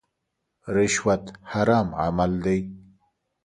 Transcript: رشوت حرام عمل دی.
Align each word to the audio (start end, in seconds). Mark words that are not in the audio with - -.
رشوت 0.73 1.23
حرام 1.51 1.89
عمل 2.03 2.31
دی. 2.43 2.59